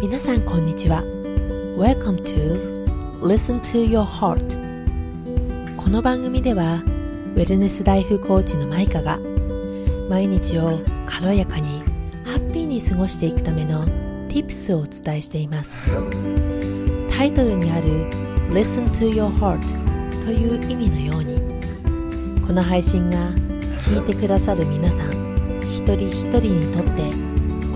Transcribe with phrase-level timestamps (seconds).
[0.00, 1.02] 皆さんこんにちは。
[1.76, 2.86] Welcome to
[3.20, 6.76] Listen to Your Heart この番組では
[7.34, 9.18] ウェルネスライフコーチのマイカが
[10.08, 11.80] 毎日を軽やかに
[12.24, 13.84] ハッピーに過ごしていくための
[14.28, 15.80] Tips をお伝えしています。
[17.10, 18.08] タイトルにある
[18.52, 19.60] Listen to Your Heart
[20.24, 21.40] という意味のように
[22.46, 23.18] この配信が
[23.82, 25.10] 聞いてくださる皆さん
[25.62, 27.10] 一人一人にとって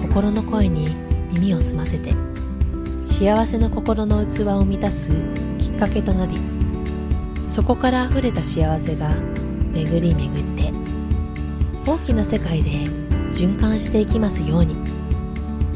[0.03, 2.13] 心の声に耳を澄ませて
[3.07, 5.13] 幸せの心の器を満たす
[5.59, 6.39] きっかけとなり
[7.49, 9.15] そこから溢れた幸せが
[9.73, 10.73] 巡り巡って
[11.91, 12.71] 大きな世界で
[13.33, 14.77] 循環していきますように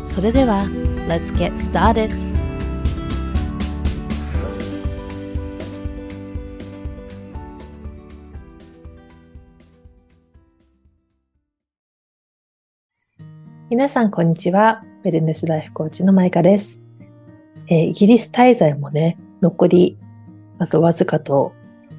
[0.06, 0.62] それでは
[1.08, 2.26] Let's get started!
[13.68, 14.80] 皆さん、こんにちは。
[15.06, 16.82] ウェルネスライフコーチのマイカです。
[17.68, 19.96] えー、イギリス滞在もね、残り、
[20.58, 21.52] あとわずかと、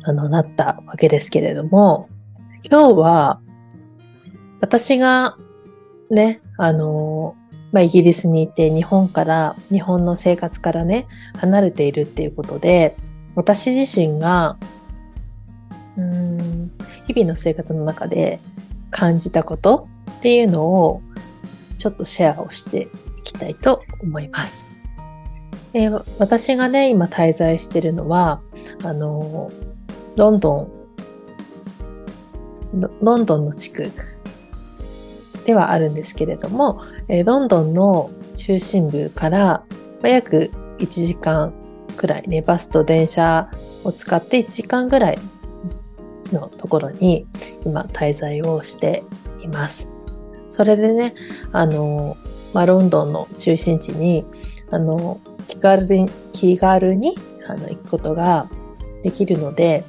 [0.03, 2.09] あの、なったわけですけれども、
[2.69, 3.39] 今日は、
[4.59, 5.37] 私が、
[6.09, 7.37] ね、あの、
[7.71, 12.93] まあ、イギリスにいて、日本から、日本の生活からね、離れているっていうことで、
[13.35, 14.57] 私自身が、
[15.97, 16.71] うん、
[17.07, 18.41] 日々の生活の中で
[18.91, 21.01] 感じたことっていうのを
[21.77, 24.67] ちょっとシェアをしていきたいと思います。
[25.73, 28.41] えー、私がね、今滞在してるのは、
[28.83, 29.51] あの、
[30.15, 30.71] ロンドン、
[33.01, 33.91] ロンドンの地区
[35.45, 39.63] ではあるんですけれども、えー、ロンドンの中心部から、
[40.01, 41.53] ま、約1時間
[41.95, 43.49] くらいね、バスと電車
[43.83, 45.19] を使って1時間ぐらい
[46.31, 47.27] のところに
[47.65, 49.03] 今滞在をして
[49.43, 49.96] います。
[50.57, 51.13] それでね、
[51.51, 52.17] あの、
[52.51, 54.25] まあ、ロンドンの中心地に、
[54.71, 57.15] あの、気軽に、気軽に
[57.47, 58.49] あの行くことが
[59.03, 59.83] できるので、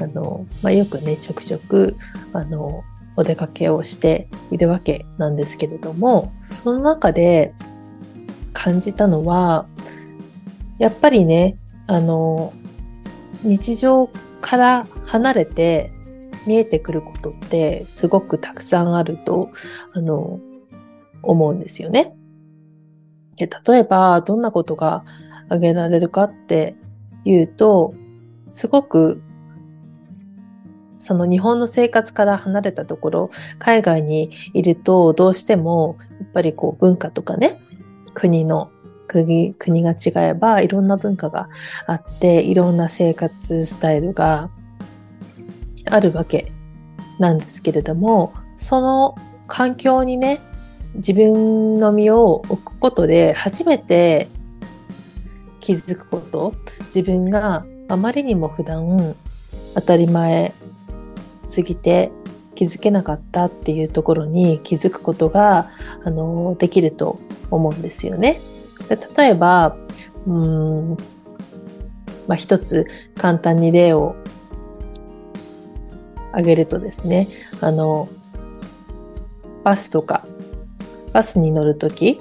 [0.00, 1.94] あの、まあ、よくね、ちょくちょく、
[2.32, 2.82] あの、
[3.14, 6.32] お出かけをしているわけなんですけれども、
[6.64, 7.54] その中で
[8.52, 9.66] 感じたのは、
[10.80, 12.52] やっぱりね、あの、
[13.44, 15.92] 日常から離れて
[16.46, 19.50] 見えてくることってすごくたくさんあると、
[19.94, 20.40] あの、
[21.22, 22.14] 思うんですよね。
[23.36, 25.04] で、例えば、どんなことが
[25.46, 26.76] 挙げられるかって
[27.24, 27.94] いうと、
[28.48, 29.22] すごく、
[30.98, 37.58] その日本の生活から離れたところ、海外にいると、どうしても、やっぱりこう文化とかね、
[38.14, 38.70] 国の
[39.10, 41.48] 国、国が違えば、いろんな文化が
[41.86, 44.50] あって、いろんな生活スタイルが
[45.86, 46.52] あるわけ
[47.18, 49.14] なんですけれども、その
[49.46, 50.40] 環境にね、
[50.94, 54.28] 自分の身を置くことで初めて
[55.60, 56.54] 気づくこと、
[56.86, 59.14] 自分があまりにも普段
[59.74, 60.52] 当たり前
[61.40, 62.10] すぎて
[62.54, 65.70] 気づけなかったっていうところに気づくことが、
[66.04, 67.18] あの、できると
[67.50, 68.40] 思うんですよね。
[68.88, 69.76] で例えば、
[70.26, 70.90] うん、
[72.26, 72.86] まあ、一つ
[73.16, 74.14] 簡単に例を
[76.32, 77.28] あげるとですね、
[77.60, 78.08] あの、
[79.64, 80.26] バスとか、
[81.12, 82.20] バスに乗るとき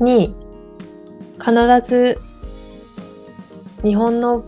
[0.00, 0.34] に、
[1.38, 1.54] 必
[1.86, 2.18] ず
[3.82, 4.44] 日本の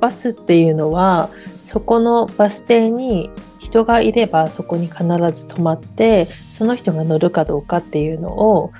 [0.00, 1.30] バスっていうのは、
[1.62, 8.72] そこのバス停に人がいればそこに必ず止まって、その人が乗るかどうかっていうのを、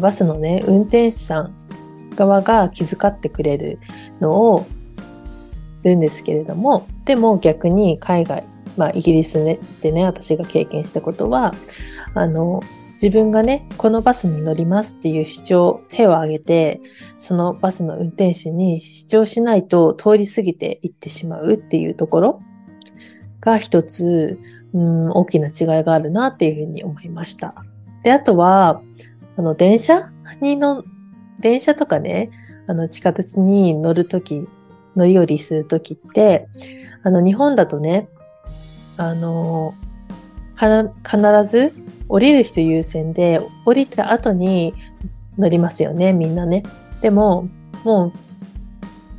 [0.00, 1.54] バスのね、運転手さん
[2.16, 3.78] 側が気遣ってくれる
[4.20, 4.66] のを
[5.86, 8.44] るんですけれども、でも逆に海外
[8.76, 9.42] まあ、イギリス
[9.80, 11.52] でね、私が経験したことは、
[12.14, 12.60] あの、
[12.94, 16.80] 自分がね、このバスに乗りますっていう主張、手を挙げて、
[17.18, 22.42] そのバスの運転手に主張しないと通り過ぎていってしまうっていうところ
[23.40, 24.38] が一つ、
[24.72, 27.54] うん、大きな違いがあるなっていうふうに思いました。
[28.02, 28.80] で、あとは、
[29.36, 30.10] あの、電車
[30.40, 30.82] にの、
[31.40, 32.30] 電車とかね、
[32.66, 34.48] あの、地下鉄に乗るとき、
[34.96, 36.48] 乗り降りするときって、
[37.02, 38.08] あの、日本だとね、
[38.96, 39.74] あの、
[40.54, 41.72] 必ず
[42.08, 44.74] 降りる人優先で、降りた後に
[45.38, 46.62] 乗りますよね、みんなね。
[47.00, 47.48] でも、
[47.84, 48.12] もう、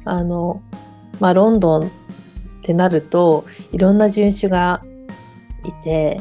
[0.06, 0.62] あの、
[1.20, 1.90] まあ、ロンドンっ
[2.64, 4.82] てなると、いろんな人種が
[5.64, 6.20] いて、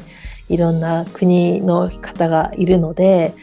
[0.48, 3.34] いろんな国の方がいるので、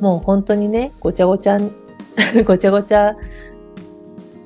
[0.00, 1.58] もう本当にね、ごちゃごちゃ、
[2.44, 3.16] ごちゃごちゃ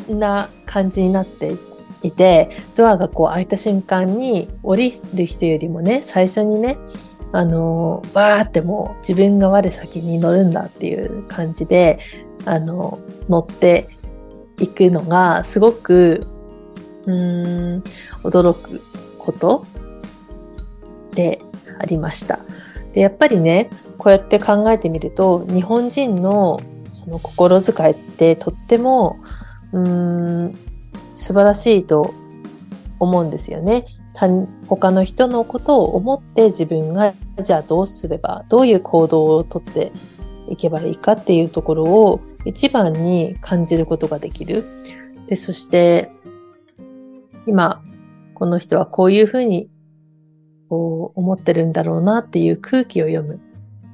[0.09, 1.53] な感じになって
[2.07, 6.77] いて、ドアがこう開いた瞬間に降りる人よりもね、最初にね、
[7.33, 11.99] あの、バーってもう自分が我先に乗るんだっていう感じで、
[12.45, 12.99] あの、
[13.29, 13.89] 乗って
[14.61, 16.27] いくのが、すごく、
[17.07, 17.83] うーん、
[18.23, 18.81] 驚く
[19.19, 19.67] こと
[21.13, 21.41] で
[21.79, 22.39] ありました。
[22.93, 26.59] で、やっぱりね、こうやって考えてみると、日本人の
[26.89, 29.19] その心遣いってとっても、
[29.73, 30.59] うーん、
[31.17, 32.15] 素晴らしいと
[33.01, 33.87] 思うんですよね。
[34.69, 39.93] 他の人のことを思って自分がじゃあどうすれば、どういう行動をとって
[40.49, 44.65] いけばいいかっていうところを一番に感じることができる。
[45.27, 46.11] で、そして、
[47.47, 47.83] 今、
[48.35, 49.69] この人はこういうふうに
[50.69, 53.37] こう思ってるんだろうなっていう空気を読む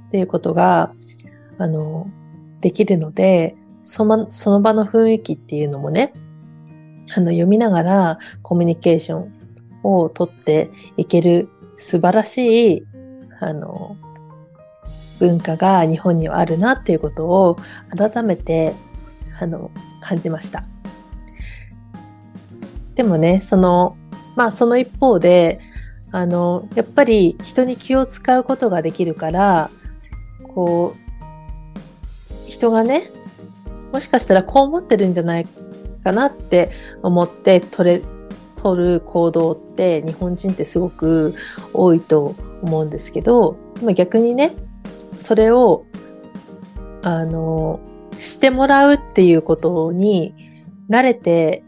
[0.09, 0.93] っていうことが、
[1.59, 2.09] あの、
[2.61, 6.13] できるので、そのその場の雰囲気っていうのもね、
[7.17, 9.33] あの、読みながらコミュニケーション
[9.83, 12.87] をとっていける素晴らしい、
[13.41, 13.97] あの、
[15.19, 17.57] 文化が日本にはあるなっていうことを
[17.97, 18.75] 改めて、
[19.41, 19.71] あの、
[20.01, 20.65] 感じました。
[22.95, 23.97] でもね、その、
[24.37, 25.61] まあその一方で、
[26.11, 29.71] あの、やっぱり人に気を使うことができるから、
[30.55, 33.11] こう、人がね、
[33.93, 35.47] もしかしたらこう思ってるんじゃない
[36.03, 36.71] かなって
[37.03, 38.03] 思って取れ、
[38.57, 41.35] 取る行動って日本人ってすごく
[41.73, 43.57] 多いと思うんですけど、
[43.95, 44.53] 逆にね、
[45.19, 45.85] それを、
[47.03, 47.81] あの、
[48.19, 50.35] してもらうっていうことに
[50.89, 51.65] 慣れて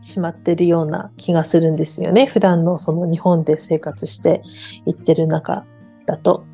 [0.00, 2.26] しまってるような気がするんですよね。
[2.26, 4.42] 普段のその日本で生活して
[4.86, 5.64] いってる中
[6.06, 6.44] だと。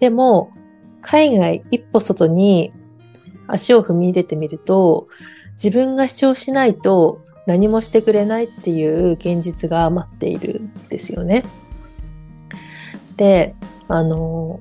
[0.00, 0.50] でも、
[1.00, 2.72] 海外一歩外に
[3.46, 5.08] 足を踏み入れてみると、
[5.54, 11.44] 自分が主張しないと何もしてくれないっていう現実が待っているんですよね。
[13.16, 13.54] で、
[13.88, 14.60] あの、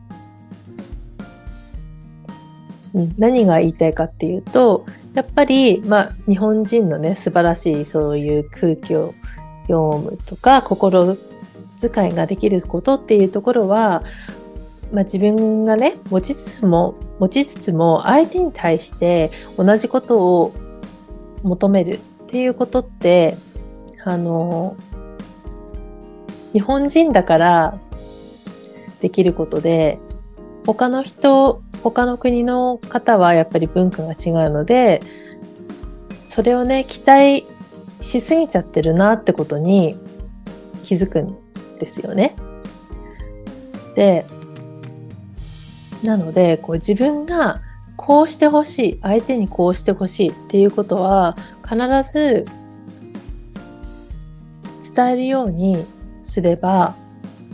[3.17, 9.13] 何が言いたいかっていうと、やっぱり、まあ、日本人のね、素晴らしいそういう空気を
[9.67, 11.17] 読むとか、心
[11.79, 14.03] 遣いができることっていうところは、
[14.91, 20.53] まあ、自分がね、持ちつつも、持ちつつも、相手に対して同じことを
[21.43, 23.37] 求めるっていうことって、
[24.03, 24.75] あの、
[26.53, 27.77] 日本人だから
[29.01, 29.99] できることで、
[30.65, 35.01] 他の人、他の国の方はやっぱり文化が違うので、
[36.25, 37.45] それをね、期待
[38.01, 39.97] しすぎちゃってるなってことに
[40.83, 41.37] 気づくん
[41.79, 42.35] ですよね。
[43.95, 44.25] で、
[46.03, 47.61] なので、こう自分が
[47.95, 51.77] こうしてほしい、相手にこうしてほしいっていうことは必
[52.11, 52.45] ず
[54.95, 55.85] 伝えるように
[56.19, 56.95] すれば、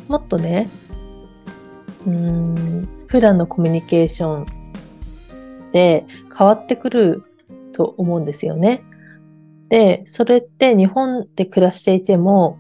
[0.08, 0.70] もっとね、
[2.08, 6.06] うん、普段のコミュニケーションで
[6.36, 7.24] 変わってくる
[7.74, 8.84] と思うんですよね。
[9.70, 12.58] で、それって日本で暮らしていても、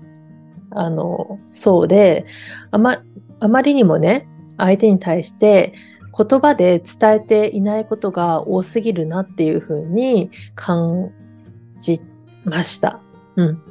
[0.71, 2.25] あの、そうで、
[2.71, 3.01] あま、
[3.39, 4.27] あまりにもね、
[4.57, 5.73] 相手に対して
[6.17, 11.11] 言葉で伝えていないことが多すぎるなっていうふうに感
[11.77, 11.99] じ
[12.43, 12.99] ました。
[13.35, 13.61] うん。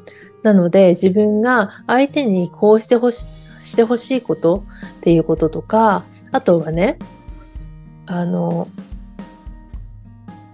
[0.43, 3.29] なので自分が相手にこうしてほし、
[3.64, 4.64] してほしいこと
[4.99, 6.99] っていうこととか、あとはね、
[8.06, 8.69] あの、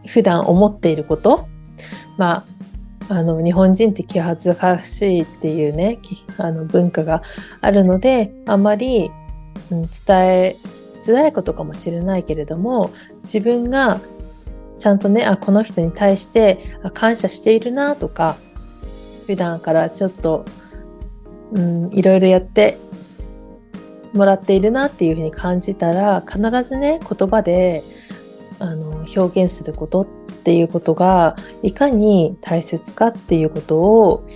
[0.07, 1.49] 普段思っていること、
[2.17, 2.45] ま
[3.09, 5.99] あ、あの、日本人って気恥ずかしいっていうね、
[6.39, 7.23] あの文化が
[7.61, 9.11] あるので、あまり、
[9.71, 10.57] うん、伝え
[11.05, 12.91] づらいことかもしれないけれども、
[13.23, 14.01] 自分が
[14.79, 16.59] ちゃんとね、あ、この人に対して
[16.95, 18.37] 感謝しているなとか、
[19.27, 20.45] 普段からちょっと、
[21.53, 22.79] うん、いろいろやって
[24.13, 27.83] もらっているなっていうふうに感じたら、必ずね、言葉で、
[28.59, 30.07] あの、表現することっ
[30.45, 34.27] ていうことが、いかに大切かっていうことを、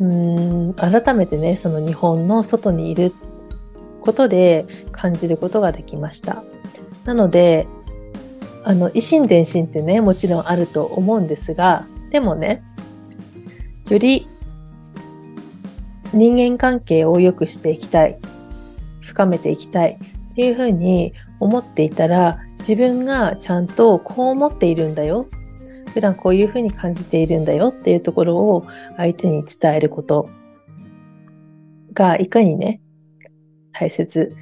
[0.00, 3.12] うん、改めてね、その日本の外にいる
[4.00, 6.42] ことで感じることができました。
[7.04, 7.66] なので、
[8.64, 12.62] あの、維心伝心ってね、もちろんあると思うんですが、でもね、
[13.88, 14.26] より
[16.12, 18.18] 人間関係を良くしていきたい、
[19.00, 19.98] 深めていきたい
[20.32, 25.26] っていうふうに思っていたら、自分がちゃんとこう思っているんだよ。
[25.94, 30.28] 普段こういうふうに感じているんだよっていうところを相手に伝えること
[31.92, 32.80] がいかにね、
[33.72, 34.34] 大切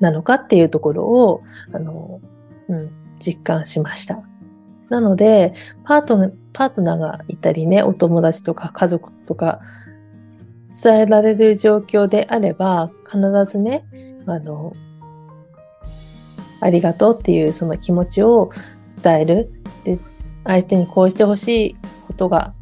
[0.00, 2.20] なのかっていうところを、あの、
[2.68, 4.22] うん、実感しました。
[4.88, 9.60] なので、パートナー、パートナーがいたりね、お友達とか家族とか
[10.82, 13.84] 伝えられる状況であれば、必ずね、
[14.26, 14.74] あの、
[16.60, 18.50] ありがとうっていうその気持ちを
[19.02, 19.52] 伝える。
[19.84, 19.98] で、
[20.44, 22.54] 相手にこうしてほしいことが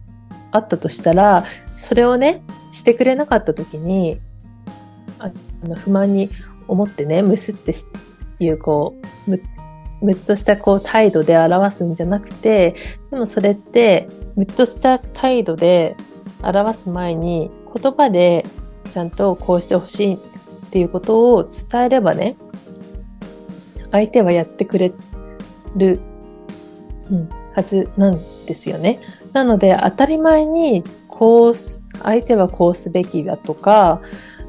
[0.50, 1.44] あったとしたら、
[1.76, 4.20] それをね、してくれなかった時に、
[5.64, 6.30] あの不満に
[6.66, 7.72] 思ってね、むすって
[8.40, 8.94] いう、こ
[9.26, 9.42] う、む
[10.00, 12.76] むっとしたこう態度で表すんじゃなくて、
[13.10, 15.96] でもそれって、むっとした態度で
[16.42, 18.46] 表す前に、言葉で
[18.88, 20.18] ちゃんとこうしてほしいっ
[20.70, 22.36] ていうことを伝えればね、
[23.90, 24.92] 相手はやってくれ
[25.76, 26.00] る、
[27.10, 29.00] うん、はずなんですよね。
[29.32, 34.00] なので当たり前にこう相手はこうすべきだとか、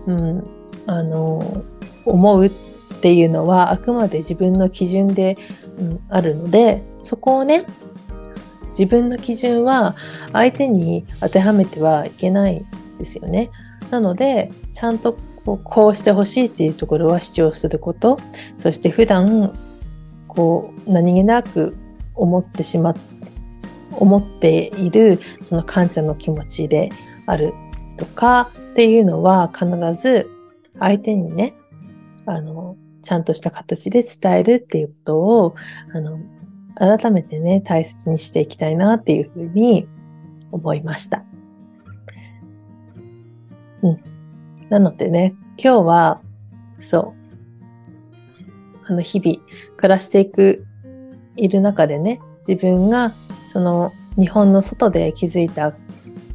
[0.07, 0.58] うん、
[0.89, 1.63] あの
[2.05, 2.51] 思うっ
[3.01, 5.37] ていうのはあくまで自分の基準で、
[5.79, 7.65] うん、あるのでそこをね
[8.69, 9.95] 自分の基準は
[10.33, 12.65] 相手に当てはめてはいけない
[12.97, 13.51] ですよね。
[13.91, 18.19] なのでちゃんとこうしてほしいっていうところは主張すること
[18.57, 19.57] そして普段
[20.27, 21.75] こう何気なく
[22.13, 22.93] 思ってしま
[23.91, 26.89] 思っているその感謝の気持ちで
[27.25, 27.53] ある
[27.97, 29.65] とかっていうのは必
[29.99, 30.29] ず
[30.79, 31.53] 相手にね
[32.25, 35.55] あのちゃんとした形で伝えるっていうことを
[35.93, 36.19] あの
[36.75, 39.87] 改めてね大切にしていきたいなっていうふうに
[40.51, 41.23] 思いました。
[43.81, 43.99] うん。
[44.69, 46.21] なのでね、今日は、
[46.79, 47.13] そ
[48.83, 49.37] う、あの、日々
[49.77, 50.63] 暮らしていく、
[51.35, 53.13] いる中でね、自分が、
[53.45, 55.73] その、日本の外で気づいた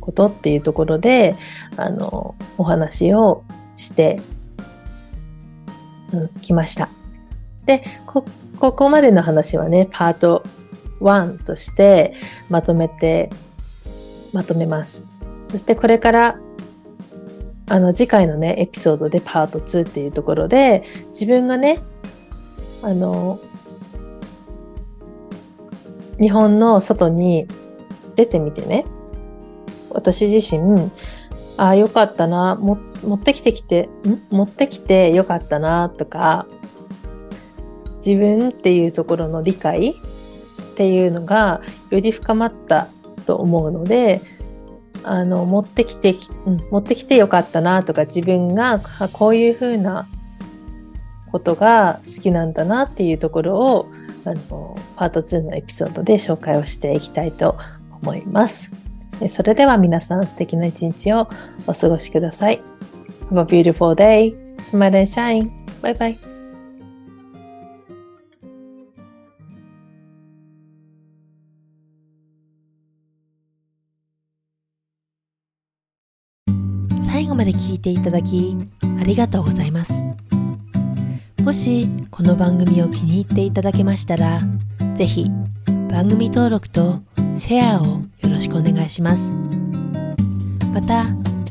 [0.00, 1.36] ことっていうところで、
[1.76, 3.44] あの、お話を
[3.76, 4.20] して
[6.18, 6.88] うん、きました。
[7.66, 8.24] で、こ、
[8.58, 10.44] ここまでの話はね、パート
[11.00, 12.14] 1として
[12.48, 13.30] まとめて、
[14.32, 15.06] まとめます。
[15.50, 16.38] そしてこれから
[17.68, 21.82] あの次回のね、エピソードでパート2っていうところで、自分がね、
[22.82, 23.40] あの、
[26.20, 27.48] 日本の外に
[28.16, 28.84] 出てみてね、
[29.90, 30.90] 私自身、
[31.56, 34.20] ああ、よかったな、も持ってきてきて、ん？
[34.30, 36.46] 持ってきてよかったな、とか、
[38.04, 39.94] 自分っていうところの理解っ
[40.76, 42.88] ていうのがより深まった
[43.24, 44.20] と思うので、
[45.04, 46.14] あの、持ってきて、
[46.46, 48.80] うん、持ってきてよかったなとか、自分が
[49.12, 50.08] こういうふうな
[51.30, 53.86] ことが好きなんだなっていうところを、
[54.24, 57.56] あの、パート2のエピソードで紹介をしていきたいと
[58.02, 58.83] 思います。
[59.28, 61.28] それでは皆さん素敵な一日を
[61.66, 62.60] お過ごしください。
[63.30, 64.34] Have a beautiful day.
[64.56, 65.50] Smile and shine.
[65.82, 66.16] Bye bye.
[77.02, 78.56] 最後まで聞いていただき
[79.00, 80.02] ありがとうございます。
[81.42, 84.42] もしこの番組を気に入っていただけましたら、
[84.94, 85.30] ぜひ
[85.90, 87.02] 番組登録と
[87.36, 89.34] シェアをよろしくお願いします。
[90.72, 91.04] また、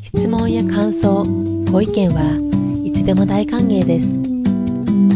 [0.03, 1.23] 質問や感想、
[1.71, 4.19] ご意見はいつでも大歓迎です。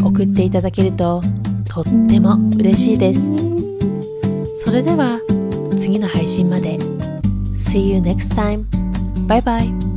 [0.02, 1.20] 送っていただけると
[1.68, 3.30] とっても嬉しいです。
[4.64, 5.20] それでは
[5.78, 6.78] 次の配信まで。
[7.56, 8.64] See you next time.
[9.26, 9.87] Bye bye.